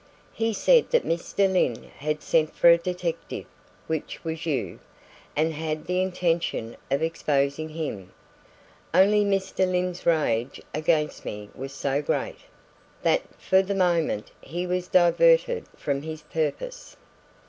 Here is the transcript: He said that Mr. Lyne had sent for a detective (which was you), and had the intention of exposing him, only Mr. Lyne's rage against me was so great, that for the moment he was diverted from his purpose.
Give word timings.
He 0.33 0.51
said 0.51 0.89
that 0.89 1.05
Mr. 1.05 1.45
Lyne 1.47 1.91
had 1.97 2.23
sent 2.23 2.55
for 2.55 2.69
a 2.71 2.77
detective 2.79 3.45
(which 3.85 4.23
was 4.23 4.47
you), 4.47 4.79
and 5.35 5.53
had 5.53 5.85
the 5.85 6.01
intention 6.01 6.75
of 6.89 7.03
exposing 7.03 7.69
him, 7.69 8.11
only 8.95 9.23
Mr. 9.23 9.71
Lyne's 9.71 10.03
rage 10.07 10.59
against 10.73 11.23
me 11.23 11.51
was 11.53 11.71
so 11.71 12.01
great, 12.01 12.39
that 13.03 13.21
for 13.39 13.61
the 13.61 13.75
moment 13.75 14.31
he 14.41 14.65
was 14.65 14.87
diverted 14.87 15.67
from 15.77 16.01
his 16.01 16.23
purpose. 16.23 16.97